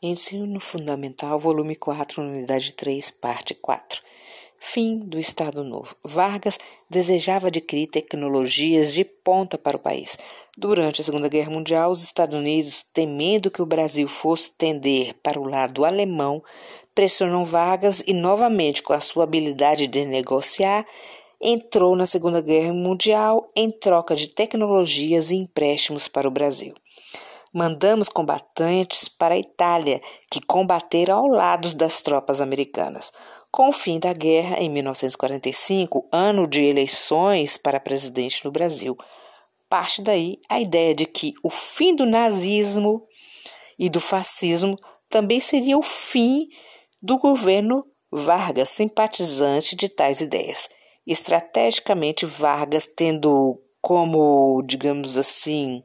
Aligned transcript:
Ensino 0.00 0.60
Fundamental, 0.60 1.40
volume 1.40 1.74
4, 1.74 2.22
unidade 2.22 2.72
3, 2.74 3.10
parte 3.10 3.52
4. 3.52 4.00
Fim 4.56 5.00
do 5.00 5.18
Estado 5.18 5.64
Novo. 5.64 5.96
Vargas 6.04 6.56
desejava 6.88 7.48
adquirir 7.48 7.88
tecnologias 7.88 8.94
de 8.94 9.04
ponta 9.04 9.58
para 9.58 9.76
o 9.76 9.80
país. 9.80 10.16
Durante 10.56 11.00
a 11.00 11.04
Segunda 11.04 11.26
Guerra 11.26 11.50
Mundial, 11.50 11.90
os 11.90 12.04
Estados 12.04 12.38
Unidos, 12.38 12.86
temendo 12.92 13.50
que 13.50 13.60
o 13.60 13.66
Brasil 13.66 14.06
fosse 14.06 14.52
tender 14.52 15.16
para 15.20 15.40
o 15.40 15.48
lado 15.48 15.84
alemão, 15.84 16.44
pressionam 16.94 17.44
Vargas 17.44 18.00
e, 18.06 18.12
novamente, 18.12 18.84
com 18.84 18.92
a 18.92 19.00
sua 19.00 19.24
habilidade 19.24 19.88
de 19.88 20.04
negociar, 20.04 20.86
entrou 21.40 21.96
na 21.96 22.06
Segunda 22.06 22.40
Guerra 22.40 22.72
Mundial 22.72 23.48
em 23.56 23.68
troca 23.68 24.14
de 24.14 24.28
tecnologias 24.28 25.32
e 25.32 25.34
empréstimos 25.34 26.06
para 26.06 26.28
o 26.28 26.30
Brasil 26.30 26.72
mandamos 27.52 28.08
combatentes 28.08 29.08
para 29.08 29.34
a 29.34 29.38
Itália, 29.38 30.00
que 30.30 30.40
combateram 30.40 31.18
ao 31.18 31.26
lado 31.26 31.74
das 31.74 32.02
tropas 32.02 32.40
americanas. 32.40 33.12
Com 33.50 33.68
o 33.68 33.72
fim 33.72 33.98
da 33.98 34.12
guerra, 34.12 34.58
em 34.58 34.68
1945, 34.68 36.08
ano 36.12 36.46
de 36.46 36.62
eleições 36.62 37.56
para 37.56 37.80
presidente 37.80 38.44
no 38.44 38.50
Brasil, 38.50 38.96
parte 39.68 40.02
daí 40.02 40.38
a 40.48 40.60
ideia 40.60 40.94
de 40.94 41.06
que 41.06 41.32
o 41.42 41.50
fim 41.50 41.94
do 41.94 42.04
nazismo 42.04 43.06
e 43.78 43.88
do 43.88 44.00
fascismo 44.00 44.76
também 45.08 45.40
seria 45.40 45.78
o 45.78 45.82
fim 45.82 46.48
do 47.00 47.16
governo 47.16 47.84
Vargas, 48.10 48.70
simpatizante 48.70 49.76
de 49.76 49.88
tais 49.88 50.20
ideias. 50.20 50.68
Estrategicamente, 51.06 52.24
Vargas, 52.24 52.86
tendo 52.86 53.60
como, 53.80 54.62
digamos 54.64 55.16
assim, 55.16 55.82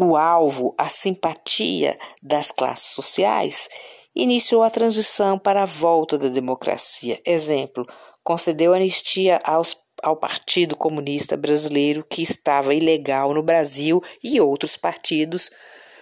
o 0.00 0.16
alvo, 0.16 0.74
a 0.78 0.88
simpatia 0.88 1.98
das 2.22 2.50
classes 2.50 2.94
sociais, 2.94 3.68
iniciou 4.14 4.62
a 4.62 4.70
transição 4.70 5.38
para 5.38 5.62
a 5.62 5.66
volta 5.66 6.16
da 6.16 6.28
democracia. 6.28 7.20
Exemplo, 7.24 7.86
concedeu 8.24 8.72
anistia 8.72 9.38
aos, 9.44 9.76
ao 10.02 10.16
Partido 10.16 10.74
Comunista 10.74 11.36
Brasileiro, 11.36 12.02
que 12.08 12.22
estava 12.22 12.74
ilegal 12.74 13.34
no 13.34 13.42
Brasil, 13.42 14.02
e 14.24 14.40
outros 14.40 14.74
partidos. 14.74 15.50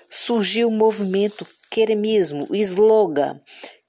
Surgiu 0.08 0.68
o 0.68 0.72
movimento 0.72 1.44
queremismo, 1.68 2.46
o 2.48 2.54
slogan 2.54 3.40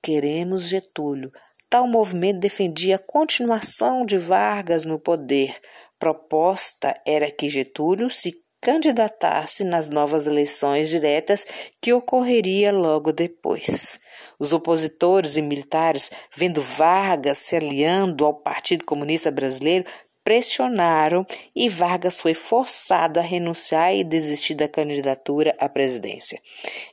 Queremos 0.02 0.68
Getúlio. 0.68 1.32
Tal 1.70 1.88
movimento 1.88 2.40
defendia 2.40 2.96
a 2.96 3.00
continuação 3.00 4.04
de 4.04 4.18
Vargas 4.18 4.86
no 4.86 4.98
poder. 4.98 5.56
Proposta 6.00 7.00
era 7.06 7.30
que 7.30 7.48
Getúlio 7.48 8.10
se 8.10 8.34
candidatar-se 8.62 9.64
nas 9.64 9.90
novas 9.90 10.28
eleições 10.28 10.90
diretas 10.90 11.46
que 11.82 11.94
ocorreria 11.94 12.72
logo 12.72 13.12
depois. 13.12 14.00
Os 14.38 14.54
opositores 14.54 15.38
e 15.38 15.42
militares, 15.42 16.12
vendo 16.36 16.62
Vargas 16.62 17.38
se 17.38 17.56
aliando 17.56 18.26
ao 18.26 18.34
Partido 18.34 18.86
Comunista 18.86 19.32
Brasileiro, 19.32 19.86
pressionaram 20.24 21.26
e 21.56 21.68
Vargas 21.68 22.20
foi 22.20 22.34
forçado 22.34 23.20
a 23.20 23.24
renunciar 23.24 23.96
e 23.96 24.04
desistir 24.04 24.54
da 24.54 24.68
candidatura 24.68 25.56
à 25.60 25.68
presidência. 25.68 26.40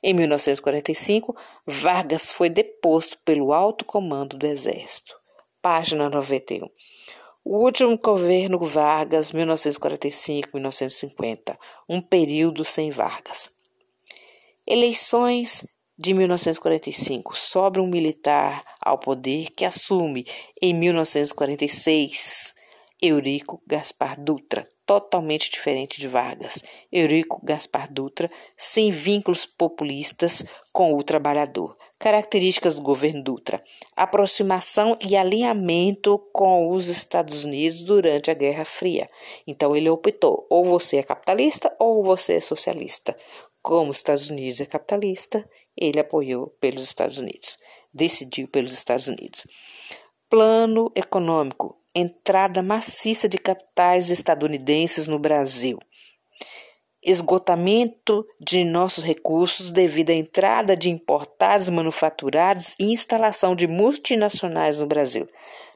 Em 0.03 0.15
1945, 0.15 1.37
Vargas 1.67 2.33
foi 2.33 2.49
deposto 2.49 3.19
pelo 3.25 3.53
alto 3.53 3.85
comando 3.85 4.39
do 4.39 4.47
Exército. 4.47 5.15
Página 5.61 6.09
91. 6.09 6.67
O 7.49 7.63
último 7.63 7.97
governo 7.97 8.59
Vargas, 8.59 9.31
1945-1950, 9.31 11.57
um 11.89 12.01
período 12.01 12.65
sem 12.65 12.91
Vargas. 12.91 13.53
Eleições 14.67 15.65
de 15.97 16.13
1945, 16.13 17.39
sobra 17.39 17.81
um 17.81 17.87
militar 17.87 18.65
ao 18.83 18.99
poder 18.99 19.51
que 19.57 19.65
assume 19.65 20.27
em 20.61 20.75
1946 20.75 22.53
Eurico 23.01 23.63
Gaspar 23.65 24.21
Dutra, 24.21 24.67
totalmente 24.85 25.49
diferente 25.49 26.01
de 26.01 26.09
Vargas. 26.09 26.65
Eurico 26.91 27.41
Gaspar 27.45 27.93
Dutra, 27.93 28.29
sem 28.57 28.91
vínculos 28.91 29.47
populistas 29.47 30.45
com 30.73 30.95
o 30.95 31.03
trabalhador. 31.05 31.76
Características 31.99 32.75
do 32.75 32.83
governo 32.83 33.23
Dutra: 33.23 33.63
aproximação 33.97 34.99
e 35.01 35.17
alinhamento 35.17 36.19
com 36.33 36.71
os 36.71 36.89
Estados 36.89 37.45
Unidos 37.45 37.83
durante 37.83 38.31
a 38.31 38.35
Guerra 38.35 38.65
Fria. 38.65 39.09
Então 39.47 39.75
ele 39.75 39.89
optou: 39.89 40.47
ou 40.51 40.65
você 40.65 40.99
é 40.99 41.03
capitalista 41.03 41.75
ou 41.79 42.03
você 42.03 42.35
é 42.35 42.41
socialista. 42.41 43.17
Como 43.63 43.91
os 43.91 43.97
Estados 43.97 44.29
Unidos 44.29 44.61
é 44.61 44.67
capitalista, 44.67 45.49
ele 45.77 45.99
apoiou 45.99 46.49
pelos 46.61 46.83
Estados 46.83 47.19
Unidos, 47.19 47.59
decidiu 47.93 48.47
pelos 48.47 48.73
Estados 48.73 49.09
Unidos. 49.09 49.47
Plano 50.29 50.93
econômico: 50.95 51.81
entrada 51.95 52.63
maciça 52.63 53.27
de 53.27 53.39
capitais 53.39 54.11
estadunidenses 54.11 55.09
no 55.09 55.19
Brasil 55.19 55.79
esgotamento 57.07 58.27
de 58.41 58.65
nossos 58.65 59.05
recursos 59.05 59.71
devido 59.71 60.11
à 60.11 60.15
entrada 60.15 60.77
de 60.77 60.91
importados 60.91 61.69
manufaturados 61.69 62.75
e 62.81 62.93
instalação 62.93 63.55
de 63.55 63.69
multinacionais 63.69 64.81
no 64.81 64.87
Brasil. 64.89 65.27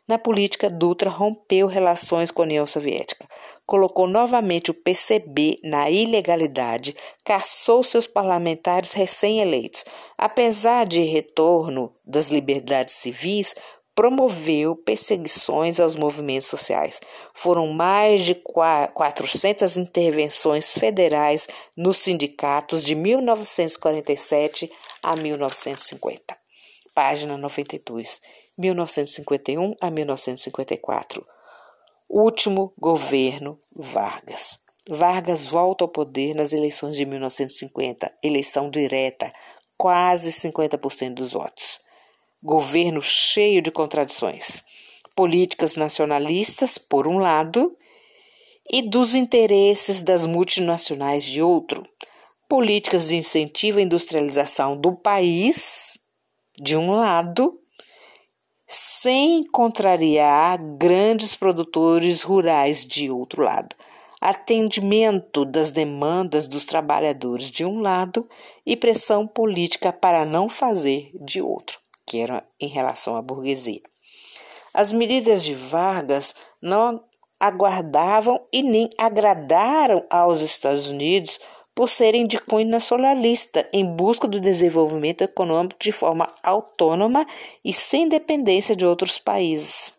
Na 0.08 0.18
política, 0.18 0.68
Dutra 0.68 1.08
rompeu 1.08 1.68
relações 1.68 2.32
com 2.32 2.42
a 2.42 2.44
União 2.44 2.66
Soviética, 2.66 3.28
colocou 3.64 4.08
novamente 4.08 4.72
o 4.72 4.74
PCB 4.74 5.60
na 5.62 5.88
ilegalidade, 5.88 6.96
caçou 7.24 7.84
seus 7.84 8.08
parlamentares 8.08 8.92
recém-eleitos. 8.92 9.84
Apesar 10.18 10.84
de 10.84 11.02
retorno 11.04 11.94
das 12.04 12.28
liberdades 12.28 12.96
civis, 12.96 13.54
promoveu 14.00 14.74
perseguições 14.74 15.78
aos 15.78 15.94
movimentos 15.94 16.48
sociais. 16.48 16.98
Foram 17.34 17.66
mais 17.66 18.24
de 18.24 18.34
400 18.34 19.76
intervenções 19.76 20.72
federais 20.72 21.46
nos 21.76 21.98
sindicatos 21.98 22.82
de 22.82 22.94
1947 22.94 24.72
a 25.02 25.14
1950. 25.14 26.34
Página 26.94 27.36
92. 27.36 28.22
1951 28.56 29.74
a 29.78 29.90
1954. 29.90 31.26
Último 32.08 32.72
governo 32.78 33.60
Vargas. 33.76 34.60
Vargas 34.88 35.44
volta 35.44 35.84
ao 35.84 35.88
poder 35.88 36.34
nas 36.34 36.54
eleições 36.54 36.96
de 36.96 37.04
1950, 37.04 38.10
eleição 38.24 38.70
direta, 38.70 39.30
quase 39.76 40.30
50% 40.32 41.12
dos 41.12 41.34
votos 41.34 41.82
governo 42.42 43.02
cheio 43.02 43.60
de 43.60 43.70
contradições, 43.70 44.62
políticas 45.14 45.76
nacionalistas, 45.76 46.78
por 46.78 47.06
um 47.06 47.18
lado, 47.18 47.76
e 48.72 48.82
dos 48.82 49.14
interesses 49.14 50.00
das 50.00 50.26
multinacionais 50.26 51.24
de 51.24 51.42
outro, 51.42 51.84
políticas 52.48 53.08
de 53.08 53.16
incentivo 53.16 53.78
à 53.78 53.82
industrialização 53.82 54.76
do 54.76 54.92
país, 54.94 55.98
de 56.58 56.76
um 56.76 56.92
lado, 56.92 57.58
sem 58.66 59.44
contrariar 59.44 60.58
grandes 60.78 61.34
produtores 61.34 62.22
rurais 62.22 62.86
de 62.86 63.10
outro 63.10 63.42
lado, 63.42 63.74
atendimento 64.20 65.44
das 65.44 65.72
demandas 65.72 66.48
dos 66.48 66.64
trabalhadores 66.64 67.50
de 67.50 67.64
um 67.64 67.80
lado 67.80 68.26
e 68.64 68.76
pressão 68.76 69.26
política 69.26 69.92
para 69.92 70.24
não 70.24 70.48
fazer 70.48 71.10
de 71.14 71.42
outro 71.42 71.78
que 72.10 72.18
era 72.18 72.44
em 72.60 72.66
relação 72.66 73.14
à 73.14 73.22
burguesia. 73.22 73.80
As 74.74 74.92
medidas 74.92 75.44
de 75.44 75.54
Vargas 75.54 76.34
não 76.60 77.04
aguardavam 77.38 78.44
e 78.52 78.64
nem 78.64 78.90
agradaram 78.98 80.04
aos 80.10 80.40
Estados 80.40 80.88
Unidos 80.88 81.38
por 81.72 81.88
serem 81.88 82.26
de 82.26 82.36
cunho 82.36 82.68
nacionalista, 82.68 83.64
em 83.72 83.86
busca 83.86 84.26
do 84.26 84.40
desenvolvimento 84.40 85.22
econômico 85.22 85.78
de 85.78 85.92
forma 85.92 86.34
autônoma 86.42 87.24
e 87.64 87.72
sem 87.72 88.08
dependência 88.08 88.74
de 88.74 88.84
outros 88.84 89.16
países. 89.16 89.94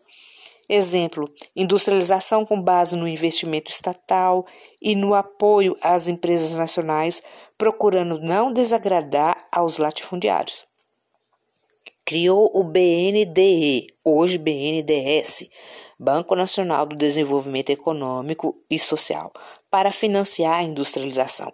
Exemplo: 0.68 1.26
industrialização 1.56 2.44
com 2.44 2.60
base 2.60 2.94
no 2.94 3.08
investimento 3.08 3.70
estatal 3.70 4.44
e 4.82 4.94
no 4.94 5.14
apoio 5.14 5.74
às 5.80 6.08
empresas 6.08 6.58
nacionais, 6.58 7.22
procurando 7.56 8.20
não 8.20 8.52
desagradar 8.52 9.46
aos 9.50 9.78
latifundiários 9.78 10.70
criou 12.04 12.50
o 12.54 12.64
BNDE, 12.64 13.86
hoje 14.04 14.38
BNDES, 14.38 15.48
Banco 15.98 16.34
Nacional 16.34 16.86
do 16.86 16.96
Desenvolvimento 16.96 17.70
Econômico 17.70 18.56
e 18.68 18.78
Social, 18.78 19.32
para 19.70 19.92
financiar 19.92 20.58
a 20.58 20.62
industrialização. 20.62 21.52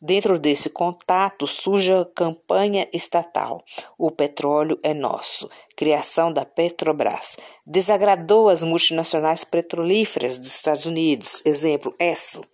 Dentro 0.00 0.38
desse 0.38 0.70
contato 0.70 1.44
surge 1.48 1.92
a 1.92 2.04
campanha 2.04 2.88
estatal 2.92 3.64
O 3.98 4.12
Petróleo 4.12 4.78
é 4.80 4.94
Nosso, 4.94 5.50
criação 5.74 6.32
da 6.32 6.44
Petrobras. 6.44 7.36
Desagradou 7.66 8.48
as 8.48 8.62
multinacionais 8.62 9.42
petrolíferas 9.42 10.38
dos 10.38 10.54
Estados 10.54 10.86
Unidos, 10.86 11.42
exemplo, 11.44 11.92
ESSO. 11.98 12.44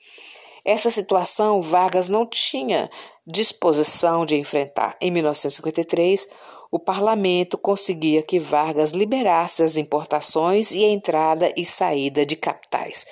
Essa 0.65 0.91
situação 0.91 1.61
Vargas 1.61 2.09
não 2.09 2.27
tinha 2.27 2.89
disposição 3.27 4.25
de 4.25 4.37
enfrentar. 4.37 4.97
Em 4.99 5.11
1953, 5.11 6.27
o 6.75 6.79
parlamento 6.81 7.57
conseguia 7.57 8.21
que 8.21 8.41
Vargas 8.41 8.91
liberasse 8.91 9.63
as 9.63 9.77
importações 9.77 10.73
e 10.73 10.85
a 10.85 10.89
entrada 10.89 11.55
e 11.57 11.65
saída 11.65 12.27
de 12.27 12.35
capitais, 12.35 13.07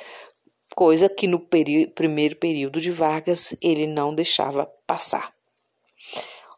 coisa 0.74 1.08
que 1.08 1.28
no 1.28 1.38
primeiro 1.94 2.34
período 2.34 2.80
de 2.80 2.90
Vargas 2.90 3.54
ele 3.62 3.86
não 3.86 4.12
deixava 4.12 4.68
passar. 4.84 5.32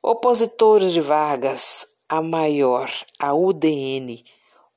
Opositores 0.02 0.94
de 0.94 1.02
Vargas, 1.02 1.86
a 2.08 2.22
maior, 2.22 2.90
a 3.18 3.34
UDN, 3.34 4.24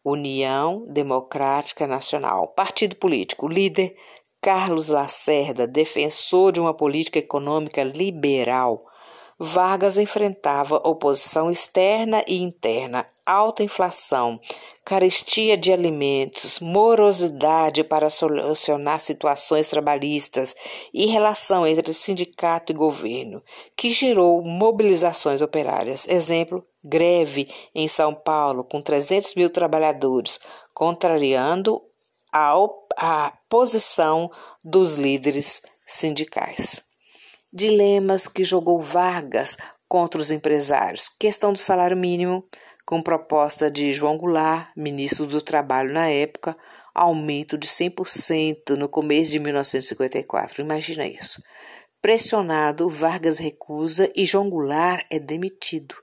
União 0.04 0.86
Democrática 0.90 1.88
Nacional, 1.88 2.50
partido 2.50 2.98
político, 2.98 3.48
líder 3.48 3.96
Carlos 4.42 4.90
Lacerda, 4.90 5.66
defensor 5.66 6.52
de 6.52 6.60
uma 6.60 6.74
política 6.74 7.20
econômica 7.20 7.86
liberal, 7.86 8.84
Vargas 9.40 10.00
enfrentava 10.00 10.78
oposição 10.78 11.52
externa 11.52 12.24
e 12.28 12.42
interna, 12.42 13.06
alta 13.24 13.62
inflação, 13.62 14.40
carestia 14.84 15.56
de 15.56 15.72
alimentos, 15.72 16.60
morosidade 16.60 17.84
para 17.84 18.10
solucionar 18.10 19.00
situações 19.00 19.68
trabalhistas 19.68 20.56
e 20.92 21.06
relação 21.06 21.68
entre 21.68 21.94
sindicato 21.94 22.72
e 22.72 22.76
governo, 22.76 23.44
que 23.76 23.92
gerou 23.92 24.42
mobilizações 24.42 25.40
operárias. 25.40 26.08
Exemplo, 26.08 26.66
greve 26.84 27.48
em 27.76 27.88
São 27.88 28.16
Paulo 28.16 28.64
com 28.64 28.82
300 28.82 29.36
mil 29.36 29.52
trabalhadores, 29.52 30.40
contrariando 30.74 31.80
a, 32.34 32.56
a 32.98 33.34
posição 33.48 34.32
dos 34.64 34.98
líderes 34.98 35.62
sindicais 35.86 36.87
dilemas 37.58 38.28
que 38.28 38.44
jogou 38.44 38.80
Vargas 38.80 39.58
contra 39.90 40.22
os 40.22 40.30
empresários, 40.30 41.10
questão 41.10 41.52
do 41.52 41.58
salário 41.58 41.98
mínimo, 41.98 42.48
com 42.86 43.02
proposta 43.02 43.70
de 43.70 43.92
João 43.92 44.16
Goulart, 44.16 44.70
ministro 44.78 45.26
do 45.26 45.42
Trabalho 45.42 45.92
na 45.92 46.08
época, 46.08 46.56
aumento 46.94 47.58
de 47.58 47.68
100% 47.68 48.78
no 48.78 48.88
começo 48.88 49.32
de 49.32 49.40
1954. 49.40 50.62
Imagina 50.62 51.08
isso. 51.08 51.42
Pressionado, 52.00 52.88
Vargas 52.90 53.40
recusa 53.40 54.08
e 54.16 54.24
João 54.24 54.52
Goulart 54.52 55.06
é 55.10 55.18
demitido. 55.18 55.96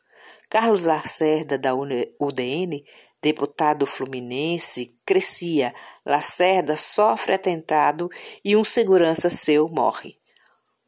Carlos 0.50 0.84
Lacerda, 0.84 1.56
da 1.56 1.72
UDN, 1.72 2.84
deputado 3.22 3.86
fluminense, 3.86 4.98
crescia. 5.06 5.72
Lacerda 6.04 6.76
sofre 6.76 7.34
atentado 7.34 8.10
e 8.44 8.56
um 8.56 8.64
segurança 8.64 9.30
seu 9.30 9.68
morre. 9.68 10.16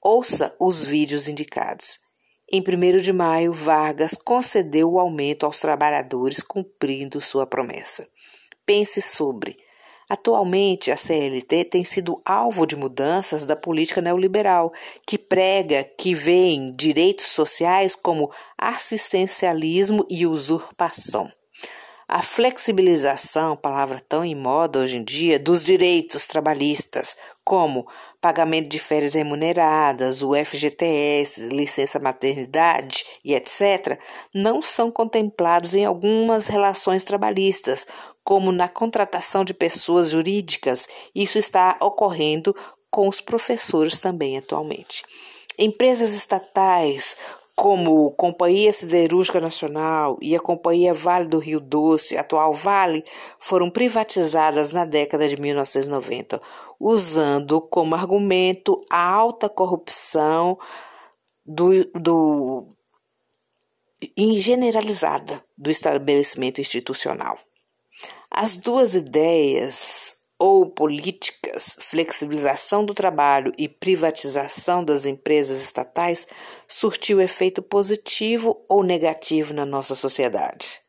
Ouça 0.08 0.55
os 0.61 0.87
vídeos 0.87 1.26
indicados. 1.26 1.99
Em 2.49 2.61
1 2.61 2.99
de 2.99 3.12
maio, 3.12 3.53
Vargas 3.53 4.12
concedeu 4.12 4.93
o 4.93 5.00
aumento 5.00 5.44
aos 5.44 5.58
trabalhadores, 5.58 6.44
cumprindo 6.44 7.20
sua 7.20 7.44
promessa. 7.44 8.06
Pense 8.64 9.03
sobre. 9.03 9.56
Atualmente, 10.08 10.93
a 10.93 10.97
CLT 10.97 11.64
tem 11.64 11.82
sido 11.82 12.23
alvo 12.25 12.69
de 12.69 12.76
mudanças 12.76 13.44
da 13.44 13.56
política 13.56 14.00
neoliberal, 14.00 14.73
que 15.05 15.19
prega 15.19 15.82
que 15.82 16.14
veem 16.14 16.70
direitos 16.70 17.26
sociais 17.26 17.97
como 17.97 18.31
assistencialismo 18.56 20.06
e 20.08 20.25
usurpação. 20.25 21.29
A 22.08 22.23
flexibilização, 22.23 23.56
palavra 23.56 23.99
tão 23.99 24.25
em 24.25 24.35
moda 24.35 24.79
hoje 24.79 24.97
em 24.97 25.03
dia, 25.03 25.41
dos 25.41 25.64
direitos 25.64 26.29
trabalhistas, 26.29 27.17
como 27.44 27.85
pagamento 28.20 28.69
de 28.69 28.79
férias 28.79 29.14
remuneradas, 29.14 30.23
o 30.23 30.32
FGTS, 30.32 31.49
licença 31.49 31.99
maternidade 31.99 33.05
e 33.25 33.35
etc., 33.35 33.99
não 34.32 34.62
são 34.62 34.88
contemplados 34.88 35.75
em 35.75 35.85
algumas 35.85 36.47
relações 36.47 37.03
trabalhistas, 37.03 37.85
como 38.23 38.53
na 38.53 38.69
contratação 38.69 39.44
de 39.44 39.53
pessoas 39.53 40.11
jurídicas. 40.11 40.87
Isso 41.12 41.38
está 41.38 41.76
ocorrendo 41.81 42.55
com 42.88 43.08
os 43.08 43.20
professores 43.20 44.00
também 44.00 44.38
atualmente. 44.38 45.03
Empresas 45.58 46.12
estatais 46.12 47.17
como 47.56 48.11
Companhia 48.11 48.70
Siderúrgica 48.70 49.41
Nacional 49.41 50.19
e 50.20 50.37
a 50.37 50.41
Companhia 50.41 50.93
Vale 50.93 51.26
do 51.26 51.38
Rio 51.38 51.58
Doce, 51.58 52.14
atual 52.14 52.53
Vale, 52.53 53.03
foram 53.38 53.70
privatizadas 53.70 54.75
na 54.75 54.85
década 54.85 55.26
de 55.26 55.41
1990, 55.41 56.38
usando 56.79 57.58
como 57.62 57.94
argumento 57.94 58.79
a 58.93 59.03
alta 59.03 59.49
corrupção 59.49 60.58
do, 61.47 61.82
do 61.94 62.69
generalizada 64.35 65.43
do 65.56 65.70
estabelecimento 65.70 66.61
institucional. 66.61 67.38
As 68.31 68.55
duas 68.55 68.94
ideias 68.94 70.19
ou 70.38 70.67
políticas, 70.67 71.77
flexibilização 71.81 72.85
do 72.85 72.93
trabalho 72.93 73.53
e 73.56 73.67
privatização 73.69 74.85
das 74.85 75.06
empresas 75.06 75.62
estatais 75.62 76.27
surtiu 76.69 77.19
efeito 77.21 77.62
positivo 77.62 78.62
ou 78.69 78.83
negativo 78.83 79.55
na 79.55 79.65
nossa 79.65 79.94
sociedade? 79.94 80.81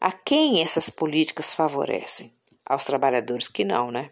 A 0.00 0.10
quem 0.12 0.62
essas 0.62 0.90
políticas 0.90 1.54
favorecem? 1.54 2.34
Aos 2.64 2.84
trabalhadores 2.84 3.48
que 3.48 3.64
não, 3.64 3.90
né? 3.90 4.10